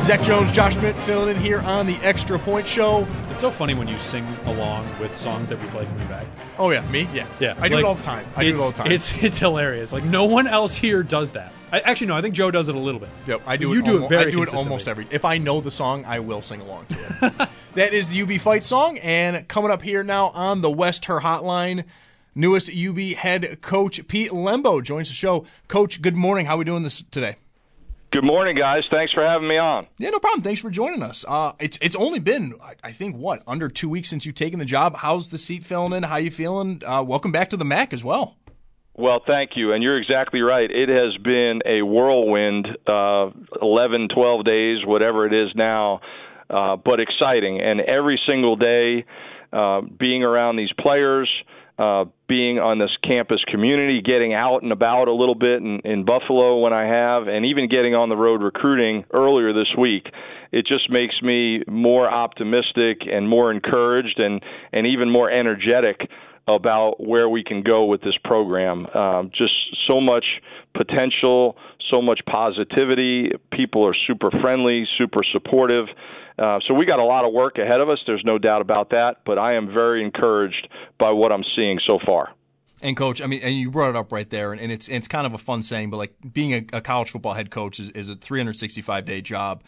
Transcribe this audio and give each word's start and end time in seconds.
Zach 0.00 0.22
Jones, 0.22 0.50
Josh 0.52 0.76
Mint 0.76 0.96
filling 1.00 1.36
in 1.36 1.42
here 1.42 1.60
on 1.60 1.86
the 1.86 1.96
Extra 1.96 2.38
Point 2.38 2.66
Show. 2.66 3.06
It's 3.30 3.42
so 3.42 3.50
funny 3.50 3.74
when 3.74 3.86
you 3.86 3.98
sing 3.98 4.26
along 4.46 4.88
with 4.98 5.14
songs 5.14 5.50
that 5.50 5.60
we 5.60 5.66
play 5.68 5.84
coming 5.84 6.08
back. 6.08 6.26
Oh 6.58 6.70
yeah, 6.70 6.80
me? 6.90 7.06
Yeah, 7.12 7.26
Yeah, 7.38 7.54
I 7.58 7.68
do 7.68 7.74
like, 7.74 7.84
it 7.84 7.86
all 7.86 7.94
the 7.96 8.02
time. 8.02 8.26
I 8.34 8.44
do 8.44 8.54
it 8.54 8.60
all 8.60 8.70
the 8.70 8.76
time. 8.78 8.90
It's 8.90 9.12
it's 9.22 9.36
hilarious. 9.36 9.92
Like 9.92 10.04
no 10.04 10.24
one 10.24 10.46
else 10.46 10.74
here 10.74 11.02
does 11.02 11.32
that. 11.32 11.52
I, 11.70 11.80
actually, 11.80 12.06
no. 12.08 12.16
I 12.16 12.22
think 12.22 12.34
Joe 12.34 12.50
does 12.50 12.68
it 12.70 12.74
a 12.74 12.78
little 12.78 12.98
bit. 12.98 13.10
Yep, 13.26 13.42
I 13.46 13.58
do. 13.58 13.72
You 13.72 13.80
it 13.80 13.84
do 13.84 13.92
almo- 13.92 14.06
it 14.06 14.08
very. 14.08 14.28
I 14.28 14.30
do 14.30 14.42
it 14.42 14.54
almost 14.54 14.88
every. 14.88 15.06
If 15.10 15.26
I 15.26 15.36
know 15.36 15.60
the 15.60 15.70
song, 15.70 16.04
I 16.06 16.18
will 16.20 16.40
sing 16.40 16.62
along 16.62 16.86
to 16.86 16.96
it. 17.22 17.48
that 17.74 17.92
is 17.92 18.08
the 18.08 18.22
UB 18.22 18.40
fight 18.40 18.64
song, 18.64 18.96
and 18.98 19.46
coming 19.48 19.70
up 19.70 19.82
here 19.82 20.02
now 20.02 20.28
on 20.30 20.62
the 20.62 20.70
Western 20.70 21.20
Hotline, 21.20 21.84
newest 22.34 22.70
UB 22.70 22.98
head 22.98 23.60
coach 23.60 24.08
Pete 24.08 24.30
Lembo 24.30 24.82
joins 24.82 25.08
the 25.08 25.14
show. 25.14 25.44
Coach, 25.68 26.00
good 26.00 26.16
morning. 26.16 26.46
How 26.46 26.54
are 26.54 26.58
we 26.58 26.64
doing 26.64 26.84
this 26.84 27.04
today? 27.10 27.36
Good 28.12 28.24
morning, 28.24 28.56
guys. 28.56 28.82
Thanks 28.90 29.12
for 29.12 29.24
having 29.24 29.46
me 29.46 29.56
on. 29.56 29.86
Yeah, 29.98 30.10
no 30.10 30.18
problem. 30.18 30.42
Thanks 30.42 30.60
for 30.60 30.68
joining 30.68 31.00
us. 31.02 31.24
Uh, 31.28 31.52
it's 31.60 31.78
it's 31.80 31.94
only 31.94 32.18
been 32.18 32.54
I- 32.62 32.88
I 32.88 32.90
think 32.92 33.14
what 33.16 33.42
under 33.46 33.68
two 33.68 33.88
weeks 33.88 34.08
since 34.08 34.26
you've 34.26 34.34
taken 34.34 34.58
the 34.58 34.64
job. 34.64 34.96
How's 34.96 35.28
the 35.28 35.38
seat 35.38 35.64
filling 35.64 35.92
in? 35.92 36.02
How 36.02 36.16
you 36.16 36.32
feeling? 36.32 36.82
Uh, 36.84 37.04
welcome 37.06 37.30
back 37.30 37.50
to 37.50 37.56
the 37.56 37.64
MAC 37.64 37.92
as 37.92 38.02
well. 38.02 38.36
Well, 38.96 39.20
thank 39.24 39.50
you. 39.54 39.72
And 39.72 39.82
you're 39.82 39.96
exactly 39.96 40.40
right. 40.40 40.68
It 40.68 40.88
has 40.88 41.16
been 41.22 41.60
a 41.64 41.82
whirlwind, 41.82 42.66
uh, 42.86 43.30
11, 43.62 44.08
12 44.12 44.44
days, 44.44 44.78
whatever 44.84 45.24
it 45.24 45.32
is 45.32 45.52
now, 45.54 46.00
uh, 46.50 46.76
but 46.76 46.98
exciting. 46.98 47.60
And 47.60 47.80
every 47.80 48.20
single 48.26 48.56
day, 48.56 49.04
uh, 49.52 49.82
being 49.82 50.24
around 50.24 50.56
these 50.56 50.72
players, 50.78 51.30
uh, 51.80 52.04
being 52.28 52.58
on 52.58 52.78
this 52.78 52.90
campus 53.02 53.40
community, 53.50 54.02
getting 54.04 54.34
out 54.34 54.62
and 54.62 54.70
about 54.70 55.08
a 55.08 55.14
little 55.14 55.34
bit 55.34 55.62
in, 55.62 55.80
in 55.82 56.04
Buffalo 56.04 56.58
when 56.58 56.74
I 56.74 56.84
have, 56.84 57.26
and 57.26 57.46
even 57.46 57.70
getting 57.70 57.94
on 57.94 58.10
the 58.10 58.16
road 58.16 58.42
recruiting 58.42 59.06
earlier 59.14 59.54
this 59.54 59.72
week. 59.78 60.04
It 60.52 60.66
just 60.66 60.90
makes 60.90 61.14
me 61.22 61.62
more 61.66 62.10
optimistic 62.10 63.08
and 63.10 63.26
more 63.26 63.50
encouraged 63.50 64.18
and, 64.18 64.42
and 64.74 64.86
even 64.86 65.10
more 65.10 65.30
energetic 65.30 66.02
about 66.48 66.96
where 66.98 67.28
we 67.28 67.44
can 67.44 67.62
go 67.62 67.84
with 67.84 68.00
this 68.02 68.16
program. 68.24 68.86
Um, 68.94 69.30
just 69.36 69.52
so 69.86 70.00
much 70.00 70.24
potential, 70.74 71.56
so 71.90 72.00
much 72.00 72.20
positivity. 72.26 73.30
People 73.52 73.86
are 73.86 73.94
super 74.06 74.30
friendly, 74.30 74.86
super 74.98 75.22
supportive. 75.32 75.86
Uh, 76.38 76.58
so 76.66 76.74
we 76.74 76.86
got 76.86 76.98
a 76.98 77.04
lot 77.04 77.24
of 77.24 77.32
work 77.32 77.58
ahead 77.58 77.80
of 77.80 77.88
us. 77.88 77.98
There's 78.06 78.24
no 78.24 78.38
doubt 78.38 78.62
about 78.62 78.90
that. 78.90 79.16
But 79.26 79.38
I 79.38 79.54
am 79.54 79.72
very 79.72 80.04
encouraged 80.04 80.68
by 80.98 81.10
what 81.10 81.32
I'm 81.32 81.44
seeing 81.54 81.78
so 81.86 81.98
far. 82.04 82.30
And 82.82 82.96
coach, 82.96 83.20
I 83.20 83.26
mean, 83.26 83.42
and 83.42 83.54
you 83.54 83.70
brought 83.70 83.90
it 83.90 83.96
up 83.96 84.10
right 84.10 84.28
there, 84.30 84.52
and, 84.52 84.60
and 84.60 84.72
it's 84.72 84.88
it's 84.88 85.06
kind 85.06 85.26
of 85.26 85.34
a 85.34 85.38
fun 85.38 85.62
saying, 85.62 85.90
but 85.90 85.98
like 85.98 86.14
being 86.32 86.54
a, 86.54 86.78
a 86.78 86.80
college 86.80 87.10
football 87.10 87.34
head 87.34 87.50
coach 87.50 87.78
is, 87.78 87.90
is 87.90 88.08
a 88.08 88.16
365 88.16 89.04
day 89.04 89.20
job. 89.20 89.62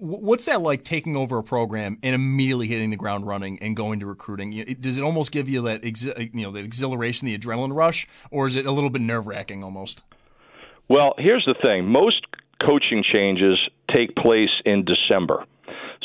What's 0.00 0.46
that 0.46 0.62
like 0.62 0.82
taking 0.82 1.14
over 1.14 1.36
a 1.38 1.42
program 1.42 1.98
and 2.02 2.14
immediately 2.14 2.66
hitting 2.68 2.88
the 2.88 2.96
ground 2.96 3.26
running 3.26 3.58
and 3.60 3.76
going 3.76 4.00
to 4.00 4.06
recruiting? 4.06 4.76
Does 4.80 4.96
it 4.96 5.02
almost 5.02 5.30
give 5.30 5.46
you 5.46 5.60
that 5.62 5.82
exi- 5.82 6.18
uh, 6.18 6.30
you 6.32 6.42
know 6.42 6.52
that 6.52 6.64
exhilaration, 6.64 7.26
the 7.26 7.36
adrenaline 7.36 7.74
rush, 7.74 8.08
or 8.30 8.46
is 8.46 8.56
it 8.56 8.64
a 8.64 8.72
little 8.72 8.88
bit 8.88 9.02
nerve 9.02 9.26
wracking 9.26 9.62
almost? 9.62 10.00
Well, 10.88 11.12
here's 11.18 11.44
the 11.44 11.54
thing 11.60 11.84
most 11.84 12.26
coaching 12.64 13.04
changes 13.12 13.58
take 13.94 14.16
place 14.16 14.50
in 14.64 14.86
December. 14.86 15.44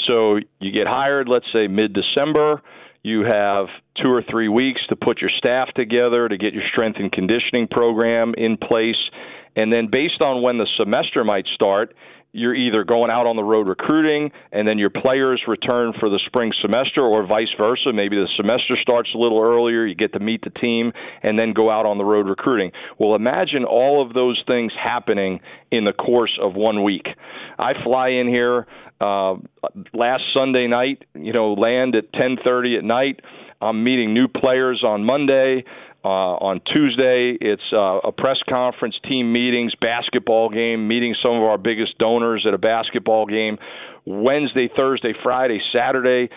So 0.05 0.39
you 0.59 0.71
get 0.71 0.87
hired, 0.87 1.29
let's 1.29 1.47
say 1.53 1.67
mid 1.67 1.93
December. 1.93 2.61
You 3.01 3.21
have 3.21 3.67
two 4.01 4.09
or 4.09 4.23
three 4.29 4.49
weeks 4.49 4.81
to 4.89 4.95
put 4.95 5.21
your 5.21 5.29
staff 5.37 5.69
together, 5.75 6.27
to 6.27 6.37
get 6.37 6.53
your 6.53 6.63
strength 6.69 6.99
and 6.99 7.11
conditioning 7.11 7.67
program 7.69 8.33
in 8.37 8.57
place. 8.57 8.97
And 9.55 9.71
then, 9.71 9.87
based 9.89 10.21
on 10.21 10.41
when 10.41 10.57
the 10.57 10.67
semester 10.75 11.23
might 11.23 11.45
start, 11.53 11.95
you're 12.35 12.53
either 12.53 12.83
going 12.83 13.09
out 13.09 13.25
on 13.25 13.37
the 13.37 13.43
road 13.43 13.65
recruiting 13.65 14.29
and 14.51 14.67
then 14.67 14.77
your 14.77 14.89
players 14.89 15.41
return 15.47 15.93
for 15.97 16.09
the 16.09 16.19
spring 16.25 16.51
semester 16.61 17.01
or 17.01 17.25
vice 17.25 17.53
versa. 17.57 17.93
Maybe 17.93 18.17
the 18.17 18.27
semester 18.35 18.75
starts 18.81 19.09
a 19.15 19.17
little 19.17 19.41
earlier, 19.41 19.85
you 19.85 19.95
get 19.95 20.11
to 20.13 20.19
meet 20.19 20.41
the 20.43 20.49
team 20.49 20.91
and 21.23 21.39
then 21.39 21.53
go 21.53 21.71
out 21.71 21.85
on 21.85 21.97
the 21.97 22.03
road 22.03 22.27
recruiting. 22.27 22.71
Well, 22.99 23.15
imagine 23.15 23.63
all 23.63 24.05
of 24.05 24.13
those 24.13 24.43
things 24.45 24.73
happening 24.81 25.39
in 25.71 25.85
the 25.85 25.93
course 25.93 26.37
of 26.41 26.55
one 26.55 26.83
week. 26.83 27.07
I 27.57 27.71
fly 27.85 28.09
in 28.09 28.27
here 28.27 28.67
uh, 28.99 29.35
last 29.93 30.23
Sunday 30.33 30.67
night, 30.67 31.05
you 31.13 31.31
know, 31.31 31.53
land 31.53 31.95
at 31.95 32.11
10:30 32.11 32.79
at 32.79 32.83
night. 32.83 33.21
I'm 33.61 33.83
meeting 33.83 34.13
new 34.13 34.27
players 34.27 34.83
on 34.85 35.05
Monday. 35.05 35.63
Uh, 36.05 36.37
on 36.37 36.61
Tuesday, 36.71 37.35
it's 37.41 37.73
uh, 37.73 37.97
a 38.05 38.11
press 38.11 38.37
conference, 38.47 38.93
team 39.09 39.33
meetings, 39.33 39.73
basketball 39.81 40.49
game, 40.49 40.87
meeting 40.87 41.15
some 41.23 41.31
of 41.31 41.41
our 41.41 41.57
biggest 41.57 41.97
donors 41.97 42.45
at 42.47 42.53
a 42.53 42.59
basketball 42.59 43.25
game. 43.25 43.57
Wednesday, 44.05 44.69
Thursday, 44.77 45.13
Friday, 45.23 45.59
Saturday, 45.73 46.29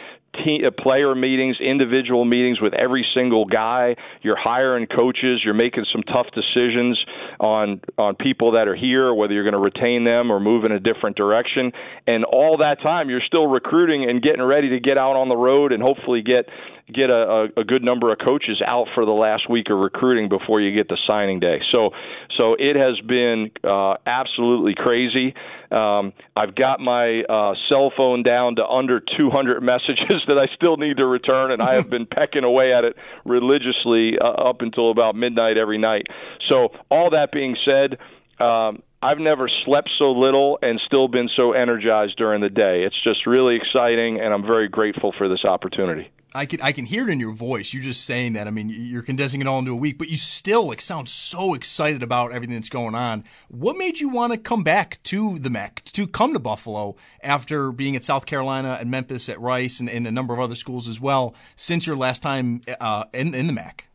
team, 0.43 0.62
uh, 0.65 0.71
player 0.71 1.15
meetings, 1.15 1.59
individual 1.61 2.25
meetings 2.25 2.62
with 2.62 2.73
every 2.73 3.05
single 3.15 3.45
guy. 3.45 3.97
You're 4.23 4.39
hiring 4.39 4.87
coaches. 4.87 5.43
You're 5.45 5.53
making 5.53 5.85
some 5.93 6.03
tough 6.03 6.29
decisions 6.35 6.99
on 7.39 7.83
on 7.99 8.15
people 8.15 8.53
that 8.53 8.69
are 8.69 8.77
here, 8.77 9.12
whether 9.12 9.35
you're 9.35 9.45
going 9.45 9.53
to 9.53 9.59
retain 9.59 10.05
them 10.05 10.33
or 10.33 10.41
move 10.41 10.65
in 10.65 10.73
a 10.73 10.81
different 10.81 11.17
direction. 11.17 11.73
And 12.06 12.25
all 12.25 12.56
that 12.65 12.81
time, 12.83 13.11
you're 13.11 13.21
still 13.27 13.47
recruiting 13.47 14.09
and 14.09 14.23
getting 14.23 14.43
ready 14.43 14.71
to 14.71 14.81
get 14.81 14.97
out 14.97 15.17
on 15.17 15.29
the 15.29 15.37
road 15.37 15.73
and 15.73 15.83
hopefully 15.83 16.23
get 16.23 16.49
get 16.93 17.10
a, 17.10 17.49
a, 17.56 17.60
a 17.60 17.65
good 17.65 17.82
number 17.82 18.12
of 18.12 18.19
coaches 18.19 18.62
out 18.66 18.87
for 18.94 19.04
the 19.04 19.12
last 19.12 19.49
week 19.49 19.66
of 19.71 19.78
recruiting 19.78 20.28
before 20.28 20.60
you 20.60 20.75
get 20.75 20.88
the 20.88 20.99
signing 21.06 21.41
day. 21.41 21.60
So, 21.71 21.91
so 22.37 22.54
it 22.59 22.76
has 22.76 22.99
been 23.06 23.50
uh, 23.62 23.94
absolutely 24.06 24.75
crazy. 24.75 25.34
Um, 25.71 26.12
I've 26.34 26.54
got 26.54 26.81
my 26.81 27.22
uh, 27.28 27.54
cell 27.69 27.93
phone 27.96 28.23
down 28.23 28.56
to 28.56 28.67
under 28.67 29.00
200 29.00 29.62
messages 29.62 30.23
that 30.26 30.38
I 30.38 30.46
still 30.55 30.76
need 30.76 30.96
to 30.96 31.06
return, 31.06 31.52
and 31.52 31.62
I 31.62 31.75
have 31.75 31.90
been 31.90 32.06
pecking 32.06 32.44
away 32.44 32.73
at 32.73 32.85
it 32.85 32.96
religiously 33.25 34.19
uh, 34.19 34.49
up 34.49 34.61
until 34.61 34.91
about 34.91 35.14
midnight 35.14 35.58
every 35.58 35.79
night. 35.79 36.06
So, 36.49 36.69
all 36.91 37.11
that 37.11 37.32
being 37.32 37.56
said. 37.64 37.99
Um, 38.41 38.82
I've 39.00 39.19
never 39.19 39.49
slept 39.65 39.91
so 39.99 40.11
little 40.11 40.59
and 40.61 40.81
still 40.87 41.06
been 41.06 41.29
so 41.37 41.53
energized 41.53 42.17
during 42.17 42.41
the 42.41 42.49
day. 42.49 42.83
It's 42.85 43.00
just 43.05 43.27
really 43.27 43.55
exciting, 43.56 44.21
and 44.21 44.35
I'm 44.35 44.43
very 44.43 44.69
grateful 44.69 45.15
for 45.17 45.29
this 45.29 45.45
opportunity. 45.45 46.11
I 46.35 46.45
can 46.47 46.61
I 46.61 46.73
can 46.73 46.85
hear 46.85 47.09
it 47.09 47.11
in 47.11 47.21
your 47.21 47.33
voice. 47.33 47.73
You're 47.73 47.83
just 47.83 48.05
saying 48.05 48.35
that. 48.35 48.47
I 48.47 48.50
mean, 48.50 48.69
you're 48.69 49.03
condensing 49.03 49.41
it 49.41 49.47
all 49.47 49.61
into 49.61 49.71
a 49.71 49.77
week, 49.77 49.99
but 49.99 50.09
you 50.11 50.17
still 50.17 50.67
like 50.67 50.81
sound 50.81 51.09
so 51.09 51.55
excited 51.55 52.03
about 52.03 52.33
everything 52.33 52.56
that's 52.56 52.69
going 52.69 52.95
on. 52.95 53.25
What 53.49 53.79
made 53.79 53.99
you 53.99 54.11
want 54.11 54.33
to 54.33 54.39
come 54.39 54.62
back 54.62 55.01
to 55.05 55.39
the 55.39 55.49
MAC 55.49 55.85
to 55.93 56.06
come 56.06 56.35
to 56.35 56.39
Buffalo 56.39 56.97
after 57.23 57.73
being 57.73 57.97
at 57.97 58.05
South 58.05 58.27
Carolina 58.27 58.77
and 58.79 58.91
Memphis 58.91 59.29
at 59.31 59.41
Rice 59.41 59.81
and, 59.81 59.89
and 59.89 60.06
a 60.06 60.12
number 60.12 60.35
of 60.35 60.41
other 60.41 60.55
schools 60.55 60.87
as 60.87 61.01
well 61.01 61.35
since 61.56 61.87
your 61.87 61.97
last 61.97 62.21
time 62.21 62.61
uh, 62.79 63.05
in 63.15 63.35
in 63.35 63.47
the 63.47 63.55
MAC? 63.55 63.89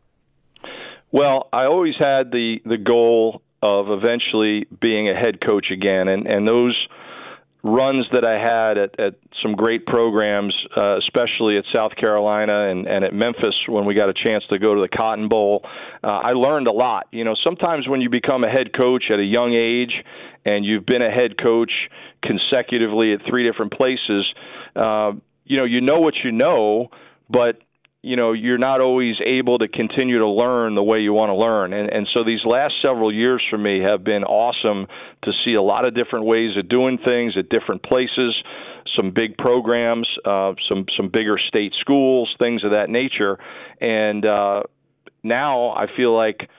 Well, 1.12 1.50
I 1.54 1.66
always 1.66 1.94
had 2.00 2.32
the 2.32 2.62
the 2.66 2.78
goal 2.78 3.43
of 3.64 3.86
eventually 3.90 4.68
being 4.82 5.10
a 5.10 5.16
head 5.16 5.40
coach 5.40 5.68
again, 5.72 6.10
and 6.10 6.28
and 6.28 6.46
those 6.46 6.76
runs 7.64 8.06
that 8.12 8.26
I 8.26 8.34
had 8.34 8.78
at, 8.78 9.00
at 9.00 9.16
some 9.42 9.56
great 9.56 9.86
programs, 9.86 10.54
uh, 10.76 10.98
especially 10.98 11.58
at 11.58 11.64
South 11.74 11.96
Carolina 11.96 12.70
and, 12.70 12.86
and 12.86 13.06
at 13.06 13.14
Memphis 13.14 13.56
when 13.70 13.86
we 13.86 13.94
got 13.94 14.10
a 14.10 14.14
chance 14.14 14.44
to 14.50 14.60
go 14.60 14.76
to 14.76 14.82
the 14.82 14.90
Cotton 14.90 15.30
Bowl, 15.30 15.62
uh, 16.04 16.08
I 16.08 16.34
learned 16.34 16.68
a 16.68 16.74
lot. 16.74 17.08
You 17.12 17.24
know, 17.24 17.36
sometimes 17.42 17.88
when 17.88 18.02
you 18.02 18.10
become 18.10 18.44
a 18.44 18.50
head 18.50 18.74
coach 18.76 19.06
at 19.10 19.20
a 19.20 19.24
young 19.24 19.54
age 19.54 20.04
and 20.44 20.66
you've 20.66 20.86
been 20.86 21.02
a 21.02 21.10
head 21.10 21.42
coach 21.42 21.72
consecutively 22.22 23.14
at 23.14 23.22
three 23.30 23.50
different 23.50 23.72
places, 23.72 24.26
uh, 24.76 25.14
you 25.46 25.56
know, 25.56 25.64
you 25.64 25.80
know 25.80 26.02
what 26.02 26.16
you 26.22 26.34
know, 26.34 26.90
but 27.30 27.62
you 28.04 28.18
know 28.18 28.34
you're 28.34 28.58
not 28.58 28.82
always 28.82 29.16
able 29.26 29.58
to 29.58 29.68
continue 29.68 30.20
to 30.20 30.28
learn 30.28 30.76
the 30.76 30.84
way 30.84 31.00
you 31.00 31.14
want 31.14 31.30
to 31.30 31.36
learn. 31.36 31.74
And 31.74 31.90
and 31.90 32.08
so 32.14 32.24
these 32.24 32.42
last 32.46 32.76
several 32.82 33.12
years 33.12 33.42
for 33.50 33.58
me 33.58 33.80
have 33.82 34.04
been 34.04 34.26
awesome 34.26 34.88
to 35.24 35.32
see 35.44 35.54
a 35.54 35.62
lot 35.62 35.86
of 35.86 35.96
different 35.96 36.26
ways 36.26 36.52
of 36.58 36.68
doing 36.70 37.00
things 37.04 37.34
at 37.38 37.50
different 37.50 37.82
places 37.82 38.36
some 38.98 39.12
big 39.12 39.38
programs 39.38 40.08
uh 40.26 40.54
some 40.70 40.86
some 40.96 41.10
bigger 41.12 41.40
state 41.48 41.74
schools 41.80 42.30
things 42.38 42.64
of 42.66 42.72
that 42.72 42.90
nature. 42.90 43.40
And 43.80 44.26
uh 44.26 44.64
now 45.24 45.70
I 45.70 45.86
feel 45.96 46.16
like 46.16 46.50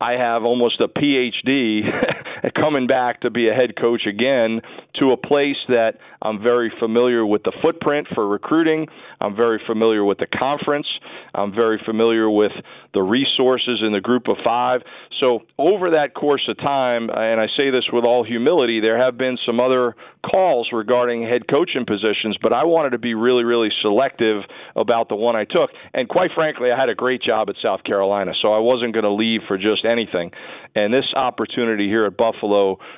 I 0.00 0.12
have 0.12 0.42
almost 0.42 0.80
a 0.80 0.88
PhD 0.88 1.82
coming 2.50 2.86
back 2.86 3.20
to 3.22 3.30
be 3.30 3.48
a 3.48 3.54
head 3.54 3.76
coach 3.80 4.02
again 4.06 4.60
to 4.96 5.12
a 5.12 5.16
place 5.16 5.56
that 5.68 5.94
I'm 6.20 6.42
very 6.42 6.72
familiar 6.78 7.24
with 7.24 7.42
the 7.42 7.52
footprint 7.62 8.08
for 8.14 8.28
recruiting. 8.28 8.86
I'm 9.20 9.34
very 9.34 9.60
familiar 9.66 10.04
with 10.04 10.18
the 10.18 10.26
conference. 10.26 10.86
I'm 11.34 11.54
very 11.54 11.80
familiar 11.84 12.28
with 12.28 12.52
the 12.92 13.02
resources 13.02 13.80
in 13.84 13.92
the 13.92 14.00
group 14.00 14.28
of 14.28 14.36
five. 14.44 14.82
So, 15.20 15.40
over 15.58 15.90
that 15.90 16.14
course 16.14 16.46
of 16.48 16.58
time, 16.58 17.08
and 17.08 17.40
I 17.40 17.46
say 17.56 17.70
this 17.70 17.84
with 17.92 18.04
all 18.04 18.24
humility, 18.24 18.80
there 18.80 18.98
have 18.98 19.16
been 19.16 19.38
some 19.46 19.58
other 19.58 19.94
calls 20.28 20.68
regarding 20.72 21.22
head 21.22 21.48
coaching 21.48 21.86
positions, 21.86 22.36
but 22.42 22.52
I 22.52 22.64
wanted 22.64 22.90
to 22.90 22.98
be 22.98 23.14
really, 23.14 23.44
really 23.44 23.70
selective 23.80 24.42
about 24.76 25.08
the 25.08 25.16
one 25.16 25.34
I 25.36 25.44
took. 25.44 25.70
And 25.94 26.08
quite 26.08 26.30
frankly, 26.34 26.70
I 26.70 26.78
had 26.78 26.88
a 26.88 26.94
great 26.94 27.22
job 27.22 27.48
at 27.48 27.56
South 27.62 27.84
Carolina, 27.84 28.32
so 28.42 28.52
I 28.52 28.58
wasn't 28.58 28.92
going 28.92 29.04
to 29.04 29.12
leave 29.12 29.40
for 29.48 29.56
just 29.56 29.84
anything. 29.84 30.30
And 30.74 30.92
this 30.92 31.06
opportunity 31.16 31.86
here 31.88 32.06
at 32.06 32.16
Buffalo 32.16 32.33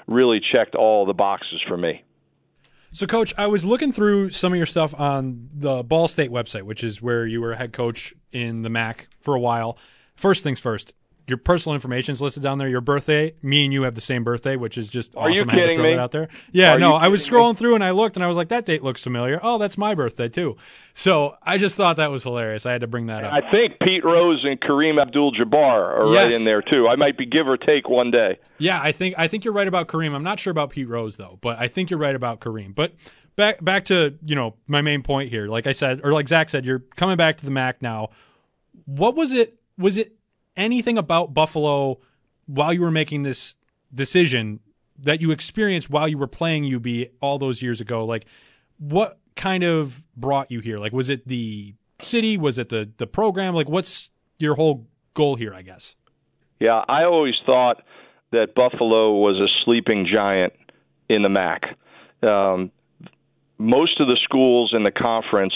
really 0.06 0.40
checked 0.52 0.74
all 0.74 1.06
the 1.06 1.14
boxes 1.14 1.60
for 1.66 1.76
me. 1.76 2.02
So, 2.92 3.06
Coach, 3.06 3.34
I 3.36 3.46
was 3.46 3.64
looking 3.64 3.92
through 3.92 4.30
some 4.30 4.52
of 4.52 4.56
your 4.56 4.66
stuff 4.66 4.94
on 4.98 5.50
the 5.52 5.82
Ball 5.82 6.08
State 6.08 6.30
website, 6.30 6.62
which 6.62 6.82
is 6.82 7.02
where 7.02 7.26
you 7.26 7.40
were 7.40 7.54
head 7.54 7.72
coach 7.72 8.14
in 8.32 8.62
the 8.62 8.70
MAC 8.70 9.08
for 9.20 9.34
a 9.34 9.40
while. 9.40 9.76
First 10.14 10.42
things 10.42 10.60
first, 10.60 10.94
your 11.28 11.38
personal 11.38 11.74
information 11.74 12.12
is 12.12 12.20
listed 12.20 12.42
down 12.42 12.58
there. 12.58 12.68
Your 12.68 12.80
birthday, 12.80 13.34
me 13.42 13.64
and 13.64 13.72
you 13.72 13.82
have 13.82 13.94
the 13.94 14.00
same 14.00 14.22
birthday, 14.24 14.54
which 14.56 14.78
is 14.78 14.88
just 14.88 15.14
Are 15.16 15.22
awesome. 15.30 15.32
you 15.32 15.40
I 15.42 15.44
had 15.44 15.50
to 15.50 15.56
kidding 15.60 15.74
throw 15.76 15.82
me? 15.84 15.90
that 15.90 15.98
out 15.98 16.12
there. 16.12 16.28
Yeah, 16.52 16.74
Are 16.74 16.78
no, 16.78 16.90
you 16.90 16.94
I 16.96 17.08
was 17.08 17.22
kidding 17.24 17.38
me? 17.38 17.44
scrolling 17.44 17.56
through 17.58 17.74
and 17.74 17.82
I 17.84 17.90
looked 17.90 18.16
and 18.16 18.24
I 18.24 18.28
was 18.28 18.36
like, 18.36 18.48
that 18.48 18.64
date 18.64 18.82
looks 18.84 19.02
familiar. 19.02 19.40
Oh, 19.42 19.58
that's 19.58 19.76
my 19.76 19.94
birthday 19.94 20.28
too. 20.28 20.56
So 20.94 21.36
I 21.42 21.58
just 21.58 21.74
thought 21.76 21.96
that 21.96 22.10
was 22.10 22.22
hilarious. 22.22 22.64
I 22.66 22.72
had 22.72 22.80
to 22.82 22.86
bring 22.86 23.06
that 23.06 23.24
up. 23.24 23.32
I 23.32 23.40
think 23.50 23.78
Pete 23.80 24.04
Rose 24.04 24.44
and 24.44 24.60
Kareem 24.60 25.00
Abdul-Jabbar 25.02 25.54
are 25.54 26.00
right 26.04 26.30
Yes. 26.30 26.34
in 26.34 26.44
there 26.44 26.62
too. 26.62 26.86
I 26.88 26.96
might 26.96 27.18
be 27.18 27.26
give 27.26 27.48
or 27.48 27.56
take 27.56 27.88
one 27.88 28.10
day. 28.10 28.38
Yeah, 28.58 28.80
I 28.80 28.92
think 28.92 29.14
I 29.18 29.26
think 29.28 29.44
you're 29.44 29.52
right 29.54 29.68
about 29.68 29.88
Kareem. 29.88 30.14
I'm 30.14 30.22
not 30.24 30.38
sure 30.40 30.50
about 30.50 30.70
Pete 30.70 30.88
Rose 30.88 31.16
though, 31.16 31.38
but 31.42 31.58
I 31.58 31.68
think 31.68 31.90
you're 31.90 31.98
right 32.00 32.14
about 32.14 32.40
Kareem. 32.40 32.74
But 32.74 32.94
back 33.36 33.62
back 33.64 33.84
to 33.86 34.14
you 34.24 34.34
know 34.34 34.54
my 34.66 34.80
main 34.80 35.02
point 35.02 35.28
here. 35.30 35.48
Like 35.48 35.66
I 35.66 35.72
said, 35.72 36.00
or 36.04 36.12
like 36.12 36.28
Zach 36.28 36.48
said, 36.48 36.64
you're 36.64 36.78
coming 36.96 37.16
back 37.16 37.36
to 37.38 37.44
the 37.44 37.50
MAC 37.50 37.82
now. 37.82 38.08
What 38.86 39.14
was 39.16 39.32
it? 39.32 39.58
Was 39.78 39.96
it 39.98 40.15
anything 40.56 40.98
about 40.98 41.34
Buffalo 41.34 41.98
while 42.46 42.72
you 42.72 42.80
were 42.80 42.90
making 42.90 43.22
this 43.22 43.54
decision 43.94 44.60
that 44.98 45.20
you 45.20 45.30
experienced 45.30 45.90
while 45.90 46.08
you 46.08 46.18
were 46.18 46.26
playing 46.26 46.72
UB 46.74 46.86
all 47.20 47.38
those 47.38 47.62
years 47.62 47.80
ago? 47.80 48.04
Like, 48.04 48.26
what 48.78 49.18
kind 49.36 49.62
of 49.62 50.02
brought 50.16 50.50
you 50.50 50.60
here? 50.60 50.78
Like, 50.78 50.92
was 50.92 51.08
it 51.08 51.26
the 51.28 51.74
city? 52.00 52.36
Was 52.36 52.58
it 52.58 52.68
the 52.68 52.90
the 52.96 53.06
program? 53.06 53.54
Like, 53.54 53.68
what's 53.68 54.10
your 54.38 54.54
whole 54.54 54.86
goal 55.14 55.36
here? 55.36 55.54
I 55.54 55.62
guess. 55.62 55.94
Yeah, 56.58 56.84
I 56.88 57.04
always 57.04 57.34
thought 57.44 57.82
that 58.32 58.54
Buffalo 58.54 59.12
was 59.12 59.36
a 59.36 59.48
sleeping 59.64 60.06
giant 60.10 60.54
in 61.08 61.22
the 61.22 61.28
MAC. 61.28 61.62
Um, 62.22 62.72
most 63.58 64.00
of 64.00 64.08
the 64.08 64.18
schools 64.24 64.72
in 64.74 64.82
the 64.82 64.90
conference, 64.90 65.54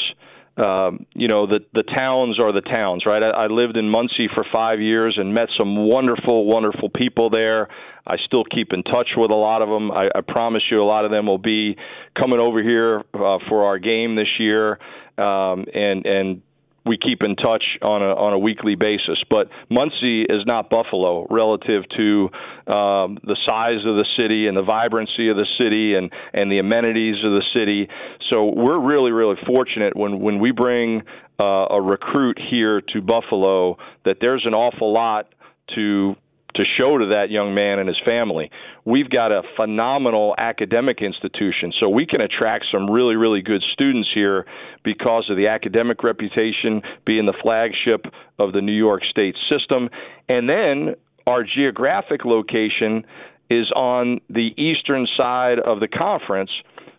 um, 0.56 1.06
you 1.14 1.28
know, 1.28 1.46
the 1.46 1.60
the 1.72 1.82
towns 1.82 2.38
are 2.38 2.52
the 2.52 2.60
towns, 2.60 3.04
right? 3.06 3.22
I, 3.22 3.44
I 3.44 3.46
lived 3.46 3.76
in 3.76 3.88
Muncie 3.88 4.28
for 4.34 4.44
five 4.52 4.80
years 4.80 5.16
and 5.18 5.32
met 5.32 5.48
some 5.56 5.76
wonderful, 5.88 6.44
wonderful 6.44 6.90
people 6.90 7.30
there. 7.30 7.68
I 8.06 8.16
still 8.26 8.44
keep 8.44 8.72
in 8.72 8.82
touch 8.82 9.10
with 9.16 9.30
a 9.30 9.34
lot 9.34 9.62
of 9.62 9.68
them. 9.68 9.90
I, 9.90 10.08
I 10.14 10.20
promise 10.26 10.62
you, 10.70 10.82
a 10.82 10.84
lot 10.84 11.04
of 11.04 11.10
them 11.10 11.26
will 11.26 11.38
be 11.38 11.76
coming 12.18 12.40
over 12.40 12.62
here 12.62 13.00
uh, 13.14 13.38
for 13.48 13.64
our 13.64 13.78
game 13.78 14.16
this 14.16 14.28
year, 14.38 14.78
um, 15.16 15.66
and 15.72 16.04
and 16.04 16.42
we 16.84 16.96
keep 16.96 17.22
in 17.22 17.36
touch 17.36 17.64
on 17.82 18.02
a 18.02 18.14
on 18.14 18.32
a 18.32 18.38
weekly 18.38 18.74
basis. 18.74 19.18
But 19.28 19.48
Muncie 19.68 20.22
is 20.22 20.44
not 20.46 20.70
Buffalo 20.70 21.26
relative 21.30 21.84
to 21.96 22.30
um, 22.72 23.18
the 23.22 23.36
size 23.46 23.84
of 23.86 23.96
the 23.96 24.06
city 24.16 24.46
and 24.46 24.56
the 24.56 24.62
vibrancy 24.62 25.28
of 25.28 25.36
the 25.36 25.46
city 25.58 25.94
and 25.94 26.10
and 26.32 26.50
the 26.50 26.58
amenities 26.58 27.16
of 27.24 27.32
the 27.32 27.44
city. 27.54 27.88
So 28.30 28.46
we're 28.46 28.78
really 28.78 29.12
really 29.12 29.36
fortunate 29.46 29.96
when 29.96 30.20
when 30.20 30.38
we 30.40 30.52
bring 30.52 31.02
uh, 31.38 31.66
a 31.70 31.80
recruit 31.80 32.38
here 32.50 32.80
to 32.80 33.00
Buffalo 33.00 33.76
that 34.04 34.16
there's 34.20 34.44
an 34.46 34.54
awful 34.54 34.92
lot 34.92 35.34
to 35.74 36.16
to 36.54 36.64
show 36.78 36.98
to 36.98 37.06
that 37.06 37.30
young 37.30 37.54
man 37.54 37.78
and 37.78 37.88
his 37.88 38.00
family. 38.04 38.50
We've 38.84 39.08
got 39.08 39.32
a 39.32 39.42
phenomenal 39.56 40.34
academic 40.38 40.98
institution, 41.00 41.72
so 41.78 41.88
we 41.88 42.06
can 42.06 42.20
attract 42.20 42.66
some 42.72 42.90
really, 42.90 43.16
really 43.16 43.42
good 43.42 43.62
students 43.72 44.08
here 44.14 44.46
because 44.84 45.26
of 45.30 45.36
the 45.36 45.48
academic 45.48 46.02
reputation, 46.02 46.82
being 47.06 47.26
the 47.26 47.34
flagship 47.42 48.06
of 48.38 48.52
the 48.52 48.60
New 48.60 48.76
York 48.76 49.02
State 49.10 49.36
system. 49.50 49.88
And 50.28 50.48
then 50.48 50.96
our 51.26 51.44
geographic 51.44 52.24
location 52.24 53.04
is 53.48 53.70
on 53.74 54.20
the 54.28 54.50
eastern 54.56 55.06
side 55.16 55.58
of 55.58 55.80
the 55.80 55.88
conference, 55.88 56.50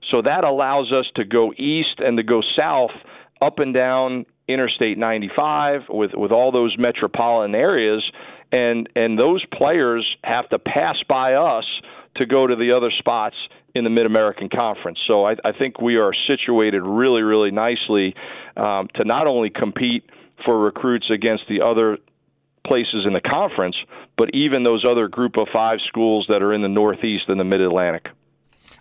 so 0.09 0.21
that 0.21 0.43
allows 0.43 0.91
us 0.91 1.05
to 1.15 1.23
go 1.23 1.53
east 1.53 1.99
and 1.99 2.17
to 2.17 2.23
go 2.23 2.41
south 2.57 2.91
up 3.41 3.59
and 3.59 3.73
down 3.73 4.25
Interstate 4.47 4.97
95 4.97 5.83
with 5.87 6.11
with 6.13 6.31
all 6.31 6.51
those 6.51 6.75
metropolitan 6.77 7.55
areas 7.55 8.03
and 8.51 8.89
and 8.95 9.17
those 9.17 9.43
players 9.53 10.05
have 10.23 10.49
to 10.49 10.59
pass 10.59 10.97
by 11.07 11.33
us 11.33 11.65
to 12.15 12.25
go 12.25 12.45
to 12.45 12.55
the 12.55 12.75
other 12.75 12.91
spots 12.97 13.35
in 13.73 13.83
the 13.83 13.89
Mid 13.89 14.05
American 14.05 14.49
Conference. 14.49 14.99
So 15.07 15.25
I, 15.25 15.35
I 15.45 15.51
think 15.57 15.79
we 15.79 15.95
are 15.95 16.11
situated 16.27 16.81
really, 16.81 17.21
really 17.21 17.51
nicely 17.51 18.15
um, 18.57 18.89
to 18.95 19.05
not 19.05 19.27
only 19.27 19.49
compete 19.49 20.09
for 20.45 20.59
recruits 20.59 21.09
against 21.09 21.43
the 21.47 21.61
other 21.61 21.97
places 22.65 23.05
in 23.07 23.13
the 23.13 23.21
conference, 23.21 23.75
but 24.17 24.29
even 24.33 24.63
those 24.63 24.85
other 24.89 25.07
group 25.07 25.37
of 25.37 25.47
five 25.51 25.79
schools 25.87 26.25
that 26.29 26.41
are 26.41 26.53
in 26.53 26.61
the 26.61 26.67
Northeast 26.67 27.23
and 27.27 27.39
the 27.39 27.43
Mid 27.43 27.61
Atlantic. 27.61 28.07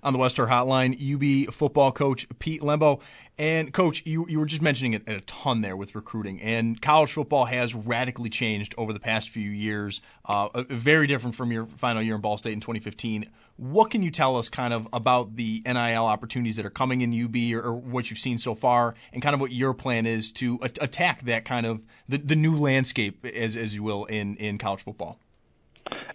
On 0.03 0.13
the 0.13 0.19
Western 0.19 0.49
Hotline, 0.49 0.95
UB 0.95 1.53
football 1.53 1.93
coach 1.93 2.27
Pete 2.39 2.63
Lembo. 2.63 3.01
And 3.39 3.73
coach, 3.73 4.03
you 4.05 4.27
you 4.29 4.39
were 4.39 4.45
just 4.45 4.61
mentioning 4.61 4.93
it 4.93 5.09
a 5.09 5.23
ton 5.23 5.63
there 5.63 5.75
with 5.75 5.95
recruiting, 5.95 6.43
and 6.43 6.81
college 6.83 7.13
football 7.13 7.47
has 7.47 7.75
radically 7.75 8.29
changed 8.29 8.75
over 8.77 8.93
the 8.93 9.01
past 9.01 9.31
few 9.31 9.51
years. 9.51 10.03
Uh, 10.27 10.63
very 10.69 11.07
different 11.07 11.35
from 11.35 11.51
your 11.51 11.65
final 11.65 12.03
year 12.03 12.17
in 12.17 12.21
Ball 12.21 12.37
State 12.37 12.53
in 12.53 12.61
2015. 12.61 13.31
What 13.57 13.91
can 13.91 14.03
you 14.03 14.11
tell 14.11 14.37
us 14.37 14.51
kind 14.51 14.75
of 14.75 14.89
about 14.93 15.37
the 15.37 15.63
NIL 15.65 16.05
opportunities 16.05 16.57
that 16.57 16.67
are 16.67 16.71
coming 16.71 17.01
in 17.01 17.13
UB, 17.13 17.35
or, 17.55 17.69
or 17.69 17.75
what 17.75 18.11
you've 18.11 18.19
seen 18.19 18.37
so 18.37 18.55
far, 18.55 18.95
and 19.13 19.23
kind 19.23 19.33
of 19.33 19.41
what 19.41 19.53
your 19.53 19.73
plan 19.73 20.05
is 20.05 20.31
to 20.33 20.59
a- 20.63 20.85
attack 20.85 21.23
that 21.23 21.47
kind 21.47 21.65
of 21.65 21.83
the, 22.09 22.19
the 22.19 22.37
new 22.37 22.55
landscape, 22.55 23.25
as 23.25 23.57
as 23.57 23.75
you 23.75 23.83
will, 23.83 24.05
in 24.05 24.35
in 24.37 24.59
college 24.59 24.83
football? 24.83 25.19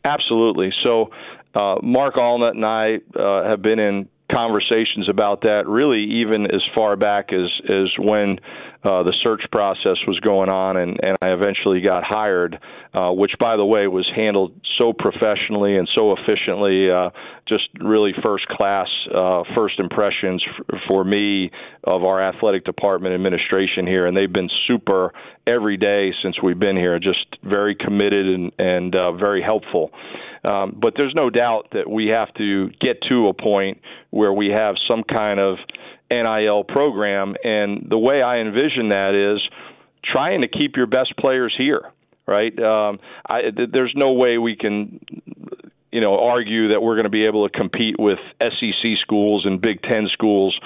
Absolutely. 0.05 0.71
So, 0.83 1.09
uh, 1.55 1.75
Mark 1.81 2.15
Alnutt 2.15 2.51
and 2.51 2.65
I 2.65 2.97
uh, 3.17 3.49
have 3.49 3.61
been 3.61 3.79
in 3.79 4.09
conversations 4.31 5.07
about 5.07 5.41
that 5.41 5.67
really 5.67 6.03
even 6.03 6.45
as 6.45 6.61
far 6.73 6.95
back 6.95 7.31
as 7.31 7.47
as 7.69 7.89
when 7.99 8.39
uh, 8.83 9.03
the 9.03 9.13
search 9.23 9.41
process 9.51 9.97
was 10.07 10.19
going 10.19 10.49
on 10.49 10.77
and 10.77 10.99
and 11.03 11.15
I 11.21 11.29
eventually 11.29 11.81
got 11.81 12.03
hired 12.03 12.59
uh, 12.93 13.11
which 13.11 13.33
by 13.39 13.55
the 13.55 13.65
way 13.65 13.87
was 13.87 14.09
handled 14.15 14.53
so 14.77 14.93
professionally 14.93 15.77
and 15.77 15.87
so 15.93 16.13
efficiently 16.13 16.89
uh, 16.89 17.11
just 17.47 17.69
really 17.79 18.13
first 18.23 18.47
class 18.47 18.87
uh, 19.13 19.43
first 19.53 19.79
impressions 19.79 20.43
f- 20.47 20.79
for 20.87 21.03
me 21.03 21.51
of 21.83 22.03
our 22.03 22.21
athletic 22.21 22.65
department 22.65 23.13
administration 23.13 23.85
here. 23.85 24.07
And 24.07 24.17
they've 24.17 24.31
been 24.31 24.49
super 24.67 25.13
every 25.45 25.77
day 25.77 26.11
since 26.23 26.41
we've 26.41 26.59
been 26.59 26.77
here 26.77 26.97
just 26.99 27.25
very 27.43 27.75
committed 27.75 28.27
and 28.27 28.51
and 28.57 28.95
uh, 28.95 29.11
very 29.13 29.41
helpful 29.41 29.91
um, 30.45 30.77
but 30.79 30.93
there's 30.95 31.13
no 31.15 31.29
doubt 31.29 31.69
that 31.73 31.89
we 31.89 32.07
have 32.07 32.33
to 32.35 32.69
get 32.79 33.01
to 33.09 33.27
a 33.27 33.33
point 33.33 33.79
where 34.11 34.31
we 34.31 34.49
have 34.49 34.75
some 34.87 35.03
kind 35.03 35.39
of 35.39 35.57
NIL 36.09 36.63
program. 36.63 37.35
And 37.43 37.87
the 37.89 37.97
way 37.97 38.21
I 38.21 38.37
envision 38.37 38.89
that 38.89 39.15
is 39.15 39.41
trying 40.03 40.41
to 40.41 40.47
keep 40.47 40.75
your 40.75 40.87
best 40.87 41.17
players 41.17 41.53
here, 41.57 41.81
right? 42.27 42.57
Um, 42.59 42.99
I, 43.27 43.41
th- 43.55 43.69
there's 43.71 43.93
no 43.95 44.13
way 44.13 44.37
we 44.37 44.55
can 44.55 44.99
you 45.91 46.01
know, 46.01 46.19
argue 46.19 46.69
that 46.69 46.81
we're 46.81 46.95
going 46.95 47.05
to 47.05 47.09
be 47.09 47.25
able 47.25 47.47
to 47.47 47.57
compete 47.57 47.95
with 47.97 48.19
SEC 48.41 48.97
schools 49.01 49.45
and 49.45 49.61
Big 49.61 49.81
Ten 49.81 50.09
schools 50.11 50.59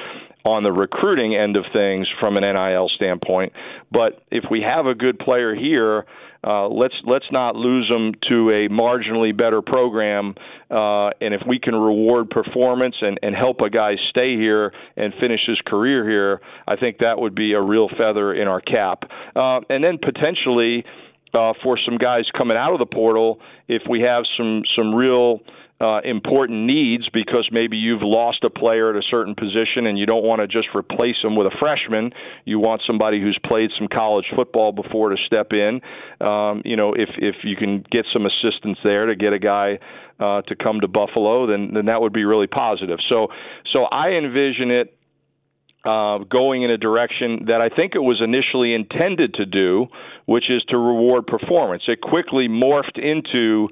on 0.46 0.63
the 0.63 0.72
recruiting 0.72 1.36
end 1.36 1.55
of 1.58 1.65
things 1.74 2.08
from 2.19 2.38
an 2.38 2.43
NIL 2.43 2.89
standpoint. 2.96 3.53
But 3.91 4.24
if 4.31 4.46
we 4.50 4.62
have 4.62 4.86
a 4.86 4.96
good 4.96 5.19
player 5.19 5.53
here, 5.53 6.05
uh, 6.41 6.69
let's 6.69 6.96
let's 7.05 7.25
not 7.31 7.55
lose 7.55 7.89
them 7.89 8.13
to 8.29 8.50
a 8.50 8.69
marginally 8.69 9.36
better 9.36 9.62
program. 9.62 10.36
Uh, 10.72 11.10
and 11.19 11.34
if 11.34 11.41
we 11.46 11.60
can 11.60 11.75
reward 11.75 12.29
performance 12.29 12.96
and, 13.01 13.19
and 13.22 13.36
help 13.36 13.60
a 13.60 13.69
guy 13.69 13.96
stay 14.10 14.36
here 14.38 14.72
and 14.96 15.13
finish 15.19 15.41
his 15.46 15.60
career 15.65 16.10
here, 16.10 16.39
I 16.65 16.77
think 16.77 17.00
that 17.00 17.19
would 17.19 17.36
be 17.36 17.53
a 17.53 17.62
real 17.62 17.89
feather 17.89 18.34
in 18.34 18.48
our 18.48 18.62
cap. 18.62 19.03
Uh, 19.36 19.60
and 19.69 19.84
then 19.84 19.98
potentially 20.01 20.86
uh, 21.34 21.53
for 21.62 21.77
some 21.86 21.98
guys 21.98 22.24
coming 22.38 22.55
out 22.55 22.72
of 22.72 22.79
the 22.79 22.86
portal, 22.86 23.41
if 23.67 23.81
we 23.89 24.01
have 24.01 24.24
some 24.38 24.62
some 24.77 24.96
real 24.96 25.41
uh, 25.82 26.02
important 26.04 26.66
needs 26.66 27.08
because 27.14 27.48
maybe 27.52 27.78
you've 27.78 28.02
lost 28.02 28.44
a 28.44 28.50
player 28.50 28.90
at 28.90 28.98
a 28.98 29.06
certain 29.10 29.34
position 29.34 29.86
and 29.86 29.98
you 29.98 30.06
don't 30.06 30.24
want 30.24 30.42
to 30.42 30.48
just 30.48 30.68
replace 30.76 31.16
them 31.24 31.38
with 31.38 31.48
a 31.48 31.56
freshman. 31.58 32.12
You 32.44 32.60
want 32.60 32.82
somebody 32.86 33.22
who's 33.22 33.40
played 33.46 33.70
some 33.78 33.88
college 33.88 34.26
football 34.36 34.74
before 34.74 35.10
to 35.10 35.16
step 35.26 35.52
in. 35.52 35.80
Um, 36.20 36.64
you 36.66 36.76
know, 36.76 36.94
if 36.94 37.10
if 37.18 37.36
you 37.44 37.56
can 37.56 37.86
get 37.92 38.06
some 38.12 38.26
assistance 38.26 38.78
there 38.84 39.06
to 39.06 39.16
get 39.16 39.32
a 39.32 39.40
guy 39.40 39.80
uh, 40.20 40.42
to 40.44 40.56
come 40.56 40.82
to 40.82 40.90
Buffalo, 40.90 41.48
then 41.48 41.72
then 41.74 41.86
that 41.86 42.02
would 42.02 42.14
be 42.14 42.26
really 42.26 42.48
positive. 42.48 43.00
So 43.08 43.28
so 43.72 43.84
I 43.84 44.10
envision 44.10 44.72
it 44.72 44.96
uh, 45.86 46.18
going 46.30 46.64
in 46.64 46.72
a 46.72 46.78
direction 46.78 47.46
that 47.48 47.62
I 47.62 47.74
think 47.74 47.96
it 47.96 48.00
was 48.00 48.22
initially 48.22 48.74
intended 48.74 49.36
to 49.36 49.46
do, 49.46 49.88
which 50.26 50.50
is 50.50 50.62
to 50.70 50.78
reward 50.78 51.26
performance. 51.26 51.84
It 51.88 52.02
quickly 52.02 52.50
morphed 52.50 52.98
into 52.98 53.70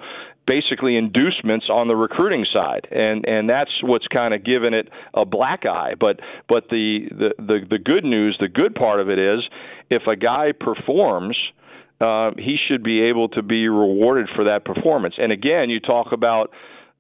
basically 0.48 0.96
inducements 0.98 1.68
on 1.70 1.88
the 1.88 1.96
recruiting 1.96 2.46
side, 2.51 2.88
and 2.89 3.27
and 3.27 3.50
that's 3.50 3.72
what's 3.84 4.08
kind 4.08 4.34
of 4.34 4.44
given 4.44 4.74
it 4.74 4.89
a 5.13 5.25
black 5.25 5.66
eye. 5.66 5.94
But 6.00 6.22
but 6.50 6.70
the 6.70 7.10
the 7.12 7.30
the, 7.38 7.60
the 7.70 7.77
good 7.77 8.06
news, 8.06 8.38
the 8.39 8.48
good 8.48 8.74
part 8.74 9.00
of 9.00 9.10
it 9.10 9.20
is, 9.20 9.42
if 9.89 10.04
a 10.08 10.16
guy 10.16 10.54
performs. 10.60 11.38
Uh, 12.00 12.30
he 12.38 12.58
should 12.68 12.84
be 12.84 13.01
able 13.01 13.27
to 13.27 13.42
be 13.42 13.68
rewarded 13.68 14.27
for 14.36 14.44
that 14.44 14.63
performance. 14.63 15.16
And 15.18 15.32
again, 15.32 15.72
you 15.72 15.80
talk 15.80 16.12
about 16.12 16.51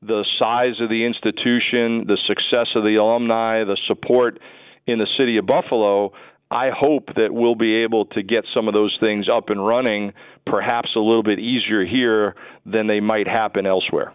the 0.01 0.25
size 0.39 0.81
of 0.81 0.89
the 0.89 1.05
institution, 1.05 2.07
the 2.07 2.17
success 2.27 2.69
of 2.75 2.81
the 2.81 2.95
alumni, 2.95 3.63
the 3.63 3.77
support 3.87 4.39
in 4.87 4.97
the 4.97 5.07
city 5.17 5.37
of 5.37 5.45
Buffalo. 5.45 6.13
I 6.49 6.69
hope 6.69 7.07
that 7.15 7.29
we'll 7.31 7.55
be 7.55 7.83
able 7.83 8.05
to 8.07 8.23
get 8.23 8.45
some 8.53 8.67
of 8.67 8.73
those 8.73 8.95
things 8.99 9.27
up 9.29 9.49
and 9.49 9.65
running, 9.65 10.13
perhaps 10.45 10.89
a 10.95 10.99
little 10.99 11.23
bit 11.23 11.39
easier 11.39 11.85
here 11.85 12.35
than 12.65 12.87
they 12.87 13.01
might 13.01 13.27
happen 13.27 13.65
elsewhere. 13.65 14.13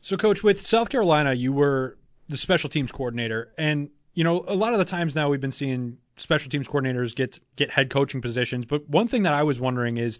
So, 0.00 0.16
Coach, 0.16 0.42
with 0.42 0.66
South 0.66 0.88
Carolina, 0.88 1.34
you 1.34 1.52
were 1.52 1.98
the 2.28 2.36
special 2.36 2.70
teams 2.70 2.92
coordinator, 2.92 3.52
and 3.58 3.90
you 4.14 4.24
know 4.24 4.44
a 4.48 4.54
lot 4.54 4.72
of 4.72 4.78
the 4.78 4.84
times 4.84 5.14
now 5.14 5.28
we've 5.28 5.40
been 5.40 5.52
seeing 5.52 5.98
special 6.16 6.50
teams 6.50 6.68
coordinators 6.68 7.14
get 7.14 7.40
get 7.56 7.70
head 7.70 7.90
coaching 7.90 8.20
positions. 8.20 8.64
But 8.64 8.88
one 8.88 9.08
thing 9.08 9.22
that 9.24 9.34
I 9.34 9.42
was 9.42 9.60
wondering 9.60 9.96
is, 9.96 10.18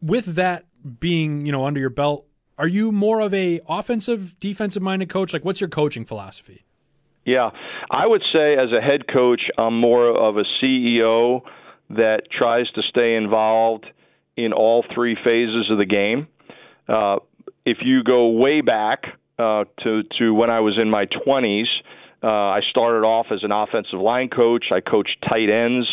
with 0.00 0.26
that 0.36 0.66
being 1.00 1.46
you 1.46 1.52
know 1.52 1.64
under 1.64 1.80
your 1.80 1.90
belt, 1.90 2.26
are 2.58 2.68
you 2.68 2.92
more 2.92 3.20
of 3.20 3.34
a 3.34 3.60
offensive, 3.68 4.38
defensive 4.38 4.82
minded 4.82 5.08
coach? 5.08 5.32
Like, 5.32 5.44
what's 5.44 5.60
your 5.60 5.70
coaching 5.70 6.04
philosophy? 6.04 6.63
Yeah, 7.24 7.50
I 7.90 8.06
would 8.06 8.22
say 8.32 8.54
as 8.54 8.70
a 8.76 8.82
head 8.82 9.06
coach, 9.12 9.40
I'm 9.56 9.80
more 9.80 10.08
of 10.08 10.36
a 10.36 10.44
CEO 10.62 11.40
that 11.90 12.22
tries 12.30 12.70
to 12.74 12.82
stay 12.88 13.16
involved 13.16 13.86
in 14.36 14.52
all 14.52 14.84
three 14.94 15.16
phases 15.16 15.70
of 15.70 15.78
the 15.78 15.86
game. 15.86 16.26
Uh, 16.88 17.16
if 17.64 17.78
you 17.82 18.02
go 18.02 18.28
way 18.28 18.60
back 18.60 19.04
uh, 19.38 19.64
to 19.82 20.02
to 20.18 20.34
when 20.34 20.50
I 20.50 20.60
was 20.60 20.78
in 20.80 20.90
my 20.90 21.06
20s, 21.06 21.64
uh, 22.22 22.26
I 22.26 22.60
started 22.70 23.06
off 23.06 23.26
as 23.30 23.40
an 23.42 23.52
offensive 23.52 24.00
line 24.00 24.28
coach. 24.28 24.66
I 24.70 24.80
coached 24.80 25.16
tight 25.28 25.48
ends. 25.50 25.86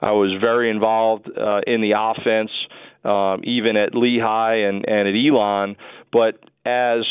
I 0.00 0.12
was 0.12 0.36
very 0.40 0.70
involved 0.70 1.28
uh, 1.28 1.60
in 1.66 1.80
the 1.80 1.92
offense, 1.96 2.50
uh, 3.04 3.36
even 3.44 3.76
at 3.76 3.94
Lehigh 3.94 4.68
and 4.68 4.84
and 4.88 5.08
at 5.08 5.14
Elon. 5.14 5.76
But 6.12 6.40
as 6.64 7.04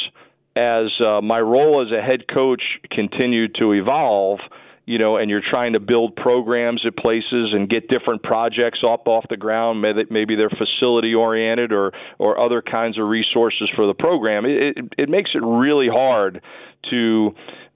as 0.57 0.87
uh, 1.05 1.21
my 1.21 1.39
role 1.39 1.85
as 1.85 1.91
a 1.91 2.01
head 2.01 2.27
coach 2.27 2.63
continued 2.91 3.55
to 3.59 3.73
evolve, 3.73 4.39
you 4.85 4.97
know, 4.97 5.17
and 5.17 5.29
you're 5.29 5.41
trying 5.47 5.73
to 5.73 5.79
build 5.79 6.15
programs 6.15 6.81
at 6.87 6.95
places 6.95 7.53
and 7.53 7.69
get 7.69 7.89
different 7.89 8.23
projects 8.23 8.79
up 8.83 9.07
off 9.07 9.25
the 9.29 9.37
ground, 9.37 9.81
maybe 10.09 10.35
they're 10.35 10.49
facility 10.49 11.13
oriented 11.13 11.71
or 11.71 11.91
or 12.17 12.39
other 12.39 12.61
kinds 12.61 12.97
of 12.97 13.07
resources 13.07 13.69
for 13.75 13.85
the 13.85 13.93
program. 13.93 14.45
It, 14.45 14.77
it, 14.77 14.93
it 14.97 15.09
makes 15.09 15.31
it 15.35 15.43
really 15.43 15.89
hard 15.89 16.41
to 16.89 17.31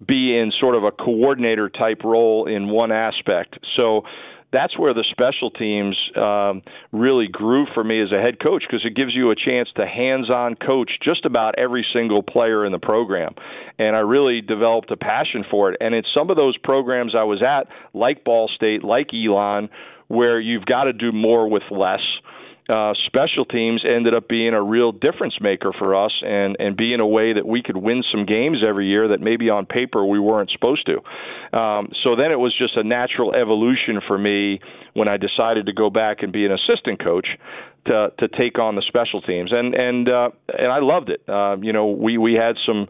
be 0.06 0.38
in 0.38 0.52
sort 0.60 0.76
of 0.76 0.84
a 0.84 0.92
coordinator 0.92 1.70
type 1.70 2.04
role 2.04 2.48
in 2.48 2.70
one 2.70 2.92
aspect. 2.92 3.60
So 3.76 4.04
that's 4.52 4.78
where 4.78 4.94
the 4.94 5.06
special 5.12 5.50
teams 5.50 5.98
um, 6.16 6.62
really 6.92 7.28
grew 7.28 7.66
for 7.74 7.84
me 7.84 8.02
as 8.02 8.12
a 8.12 8.22
head 8.22 8.40
coach 8.42 8.64
because 8.68 8.86
it 8.86 8.96
gives 8.96 9.16
you 9.16 9.32
a 9.32 9.36
chance 9.36 9.70
to 9.76 9.86
hands-on 9.86 10.56
coach 10.56 10.92
just 11.02 11.26
about 11.26 11.56
every 11.58 11.86
single 11.94 12.22
player 12.22 12.66
in 12.66 12.72
the 12.72 12.80
program, 12.80 13.34
and 13.80 13.96
I 13.96 14.00
really 14.00 14.42
developed 14.42 14.92
a 14.92 14.98
passion 14.98 15.46
for 15.50 15.72
it. 15.72 15.78
And 15.80 15.96
it's 15.96 16.10
some 16.14 16.30
of 16.30 16.36
those 16.36 16.58
programs 16.58 17.14
I 17.16 17.24
was 17.24 17.42
at, 17.42 17.68
like 17.94 18.24
Ball 18.24 18.50
State, 18.54 18.84
like 18.84 19.08
Elon, 19.14 19.70
where 20.08 20.40
you've 20.40 20.66
got 20.66 20.86
to 20.86 20.94
do 20.94 21.12
more 21.12 21.50
with 21.50 21.64
less 21.72 22.02
uh, 22.02 22.41
special 23.06 23.46
teams 23.46 23.84
ended 23.88 24.14
up 24.14 24.28
being 24.28 24.54
a 24.54 24.62
real 24.62 24.92
difference 24.92 25.36
maker 25.42 25.72
for 25.78 25.96
us 25.96 26.12
and 26.24 26.56
and 26.60 26.78
being 26.78 27.00
a 27.00 27.08
way 27.08 27.34
that 27.34 27.46
we 27.46 27.62
could 27.62 27.78
win 27.78 28.04
some 28.12 28.26
games 28.26 28.60
every 28.68 28.88
year 28.88 29.10
that 29.10 29.20
maybe 29.20 29.50
on 29.50 29.66
paper 29.66 30.06
we 30.06 30.20
weren't 30.20 30.52
supposed 30.52 30.86
to. 30.86 31.58
Um, 31.58 31.90
so 32.04 32.16
then 32.16 32.32
it 32.32 32.40
was 32.40 32.56
just 32.58 32.78
a 32.78 32.84
natural 32.84 33.34
evolution 33.34 34.00
for 34.08 34.18
me 34.18 34.60
when 34.94 35.08
I 35.08 35.18
decided 35.18 35.66
to 35.66 35.74
go 35.74 35.90
back 35.90 36.18
and 36.22 36.32
be 36.32 36.46
an 36.46 36.52
assistant 36.52 37.04
coach 37.04 37.28
to 37.88 38.12
to 38.20 38.28
take 38.28 38.60
on 38.60 38.76
the 38.76 38.84
special 38.88 39.22
teams 39.22 39.52
and 39.52 39.74
and 39.74 40.10
uh, 40.10 40.30
and 40.58 40.72
I 40.72 40.80
loved 40.80 41.10
it. 41.10 41.24
Uh, 41.28 41.58
you 41.62 41.74
know, 41.74 41.88
we 41.88 42.18
we 42.18 42.34
had 42.34 42.56
some 42.66 42.88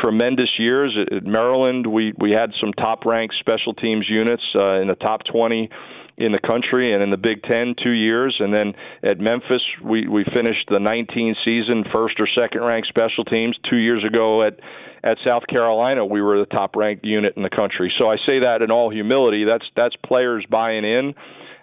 tremendous 0.00 0.50
years 0.58 0.96
at 1.10 1.24
Maryland. 1.24 1.86
We 1.86 2.12
we 2.18 2.32
had 2.32 2.50
some 2.60 2.72
top 2.72 3.04
ranked 3.04 3.34
special 3.40 3.74
teams 3.74 4.06
units 4.08 4.42
uh, 4.54 4.80
in 4.80 4.88
the 4.88 4.96
top 4.96 5.22
20 5.30 5.70
in 6.18 6.32
the 6.32 6.40
country 6.40 6.94
and 6.94 7.02
in 7.02 7.10
the 7.10 7.16
Big 7.16 7.42
Ten 7.42 7.74
two 7.82 7.90
years, 7.90 8.36
and 8.40 8.52
then 8.52 8.74
at 9.02 9.20
Memphis 9.20 9.62
we 9.84 10.08
we 10.08 10.24
finished 10.24 10.68
the 10.68 10.78
19 10.78 11.36
season 11.44 11.84
first 11.92 12.18
or 12.18 12.28
second 12.34 12.62
ranked 12.62 12.88
special 12.88 13.24
teams. 13.24 13.56
Two 13.68 13.76
years 13.76 14.04
ago 14.04 14.46
at 14.46 14.58
at 15.04 15.18
South 15.24 15.46
Carolina 15.48 16.04
we 16.04 16.22
were 16.22 16.38
the 16.38 16.46
top 16.46 16.74
ranked 16.74 17.04
unit 17.04 17.34
in 17.36 17.42
the 17.42 17.50
country. 17.50 17.92
So 17.98 18.08
I 18.08 18.16
say 18.26 18.40
that 18.40 18.62
in 18.62 18.70
all 18.70 18.90
humility. 18.90 19.44
That's 19.44 19.66
that's 19.76 19.94
players 20.06 20.46
buying 20.50 20.84
in, 20.84 21.14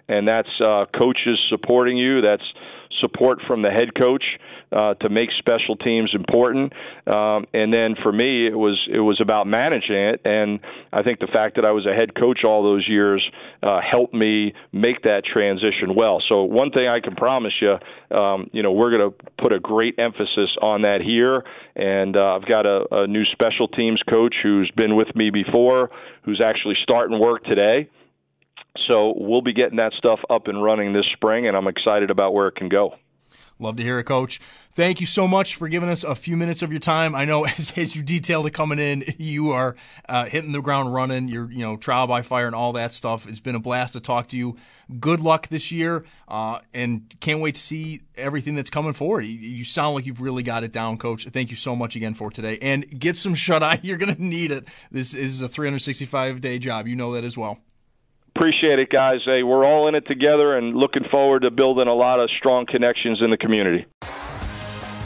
and 0.07 0.27
that's 0.27 0.61
uh, 0.61 0.85
coaches 0.95 1.39
supporting 1.49 1.97
you. 1.97 2.21
That's 2.21 2.45
support 3.01 3.39
from 3.47 3.63
the 3.63 3.71
head 3.71 3.95
coach 3.95 4.23
uh, 4.73 4.95
to 4.95 5.09
make 5.09 5.29
special 5.37 5.75
teams 5.75 6.11
important. 6.15 6.73
Um, 7.05 7.45
and 7.53 7.71
then 7.73 7.95
for 8.01 8.11
me, 8.11 8.47
it 8.47 8.57
was 8.57 8.79
it 8.91 8.99
was 8.99 9.19
about 9.21 9.47
managing 9.47 9.95
it. 9.95 10.21
And 10.25 10.59
I 10.91 11.03
think 11.03 11.19
the 11.19 11.27
fact 11.31 11.55
that 11.55 11.65
I 11.65 11.71
was 11.71 11.85
a 11.85 11.93
head 11.93 12.15
coach 12.15 12.39
all 12.43 12.63
those 12.63 12.85
years 12.87 13.23
uh, 13.61 13.79
helped 13.79 14.13
me 14.13 14.53
make 14.71 15.03
that 15.03 15.23
transition 15.31 15.95
well. 15.95 16.21
So 16.27 16.43
one 16.43 16.71
thing 16.71 16.87
I 16.87 16.99
can 16.99 17.15
promise 17.15 17.53
you, 17.61 17.77
um, 18.15 18.49
you 18.51 18.63
know, 18.63 18.71
we're 18.71 18.97
going 18.97 19.11
to 19.11 19.31
put 19.41 19.53
a 19.53 19.59
great 19.59 19.95
emphasis 19.99 20.49
on 20.61 20.81
that 20.81 20.99
here. 21.01 21.43
And 21.75 22.15
uh, 22.15 22.35
I've 22.35 22.47
got 22.47 22.65
a, 22.65 22.83
a 22.91 23.07
new 23.07 23.23
special 23.31 23.67
teams 23.67 24.01
coach 24.09 24.35
who's 24.41 24.71
been 24.75 24.95
with 24.95 25.15
me 25.15 25.29
before, 25.29 25.89
who's 26.23 26.41
actually 26.43 26.75
starting 26.83 27.19
work 27.19 27.43
today. 27.43 27.89
So 28.87 29.13
we'll 29.15 29.41
be 29.41 29.53
getting 29.53 29.77
that 29.77 29.93
stuff 29.97 30.19
up 30.29 30.47
and 30.47 30.63
running 30.63 30.93
this 30.93 31.05
spring, 31.13 31.47
and 31.47 31.55
I'm 31.55 31.67
excited 31.67 32.09
about 32.09 32.33
where 32.33 32.47
it 32.47 32.55
can 32.55 32.69
go. 32.69 32.95
Love 33.59 33.75
to 33.77 33.83
hear 33.83 33.99
it, 33.99 34.05
Coach. 34.05 34.41
Thank 34.75 34.99
you 34.99 35.05
so 35.05 35.27
much 35.27 35.55
for 35.55 35.67
giving 35.67 35.89
us 35.89 36.03
a 36.03 36.15
few 36.15 36.35
minutes 36.35 36.63
of 36.63 36.71
your 36.71 36.79
time. 36.79 37.13
I 37.13 37.25
know 37.25 37.45
as, 37.57 37.71
as 37.77 37.95
you 37.95 38.01
detailed 38.01 38.47
it 38.47 38.51
coming 38.51 38.79
in, 38.79 39.03
you 39.17 39.51
are 39.51 39.75
uh, 40.09 40.25
hitting 40.25 40.51
the 40.51 40.61
ground 40.61 40.93
running. 40.93 41.27
You're, 41.27 41.51
you 41.51 41.59
know, 41.59 41.77
trial 41.77 42.07
by 42.07 42.23
fire 42.23 42.47
and 42.47 42.55
all 42.55 42.73
that 42.73 42.93
stuff. 42.93 43.27
It's 43.27 43.39
been 43.39 43.55
a 43.55 43.59
blast 43.59 43.93
to 43.93 43.99
talk 43.99 44.27
to 44.29 44.37
you. 44.37 44.57
Good 44.99 45.19
luck 45.21 45.47
this 45.47 45.71
year, 45.71 46.03
uh, 46.27 46.59
and 46.73 47.13
can't 47.19 47.39
wait 47.39 47.55
to 47.55 47.61
see 47.61 48.01
everything 48.15 48.55
that's 48.55 48.69
coming 48.69 48.93
forward. 48.93 49.21
You, 49.21 49.33
you, 49.33 49.63
sound 49.63 49.95
like 49.95 50.05
you've 50.05 50.19
really 50.19 50.43
got 50.43 50.63
it 50.63 50.71
down, 50.71 50.97
Coach. 50.97 51.25
Thank 51.25 51.51
you 51.51 51.55
so 51.55 51.75
much 51.75 51.95
again 51.95 52.13
for 52.13 52.29
today, 52.29 52.57
and 52.61 52.99
get 52.99 53.15
some 53.15 53.33
shut 53.33 53.63
eye. 53.63 53.79
You're 53.83 53.97
to 53.97 54.21
need 54.21 54.51
it. 54.51 54.65
This 54.91 55.13
is 55.13 55.41
a 55.41 55.47
365 55.47 56.41
day 56.41 56.59
job. 56.59 56.87
You 56.87 56.95
know 56.95 57.13
that 57.13 57.23
as 57.23 57.37
well. 57.37 57.59
Appreciate 58.35 58.79
it, 58.79 58.89
guys. 58.89 59.19
Hey, 59.25 59.43
we're 59.43 59.63
all 59.63 59.87
in 59.87 59.93
it 59.93 60.07
together 60.07 60.57
and 60.57 60.75
looking 60.75 61.03
forward 61.11 61.43
to 61.43 61.51
building 61.51 61.87
a 61.87 61.93
lot 61.93 62.19
of 62.19 62.29
strong 62.39 62.65
connections 62.65 63.21
in 63.21 63.29
the 63.29 63.37
community. 63.37 63.85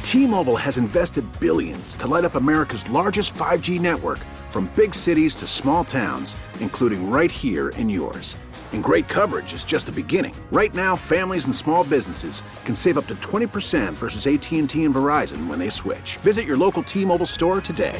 T-Mobile 0.02 0.56
has 0.56 0.78
invested 0.78 1.26
billions 1.42 1.98
to 1.98 2.08
light 2.08 2.24
up 2.24 2.36
America's 2.36 2.90
largest 2.90 3.34
5G 3.34 3.82
network 3.82 4.20
from 4.50 4.72
big 4.74 4.96
cities 4.96 5.36
to 5.36 5.46
small 5.46 5.84
towns, 5.84 6.38
including 6.62 7.12
right 7.12 7.30
here 7.30 7.70
in 7.70 7.90
yours. 7.90 8.38
And 8.72 8.82
great 8.82 9.10
coverage 9.10 9.54
is 9.54 9.66
just 9.66 9.86
the 9.86 9.92
beginning. 9.92 10.34
Right 10.50 10.74
now, 10.74 10.96
families 10.96 11.46
and 11.46 11.56
small 11.56 11.84
businesses 11.84 12.42
can 12.64 12.76
save 12.76 12.98
up 12.98 13.08
to 13.08 13.16
20% 13.16 13.92
versus 13.94 14.28
AT&T 14.28 14.86
and 14.86 14.96
Verizon 14.96 15.48
when 15.48 15.60
they 15.60 15.70
switch. 15.70 16.16
Visit 16.18 16.46
your 16.46 16.58
local 16.58 16.84
T-Mobile 16.84 17.26
store 17.26 17.60
today. 17.60 18.00